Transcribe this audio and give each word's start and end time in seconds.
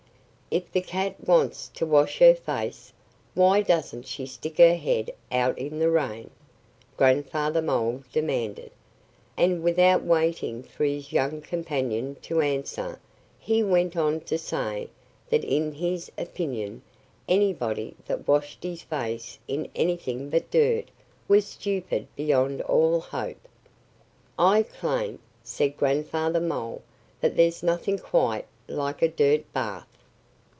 "If 0.53 0.69
the 0.69 0.81
cat 0.81 1.15
wants 1.25 1.69
to 1.75 1.85
wash 1.85 2.19
her 2.19 2.35
face, 2.35 2.91
why 3.35 3.61
doesn't 3.61 4.05
she 4.05 4.25
stick 4.25 4.57
her 4.57 4.75
head 4.75 5.09
out 5.31 5.57
in 5.57 5.79
the 5.79 5.89
rain?" 5.89 6.29
Grandfather 6.97 7.61
Mole 7.61 8.03
demanded. 8.11 8.69
And 9.37 9.63
without 9.63 10.03
waiting 10.03 10.61
for 10.61 10.83
his 10.83 11.13
young 11.13 11.39
companion 11.39 12.17
to 12.23 12.41
answer, 12.41 12.99
he 13.39 13.63
went 13.63 13.95
on 13.95 14.19
to 14.27 14.37
say 14.37 14.89
that 15.29 15.45
in 15.45 15.71
his 15.71 16.11
opinion 16.17 16.81
anybody 17.29 17.95
that 18.05 18.27
washed 18.27 18.61
his 18.63 18.81
face 18.81 19.39
in 19.47 19.69
anything 19.73 20.29
but 20.29 20.51
dirt 20.51 20.91
was 21.29 21.47
stupid 21.47 22.09
beyond 22.17 22.59
all 22.63 22.99
hope. 22.99 23.47
"I 24.37 24.63
claim," 24.63 25.19
said 25.45 25.77
Grandfather 25.77 26.41
Mole, 26.41 26.81
"that 27.21 27.37
there's 27.37 27.63
nothing 27.63 27.97
quite 27.97 28.43
like 28.67 29.01
a 29.01 29.07
dirt 29.07 29.45
bath." 29.53 29.87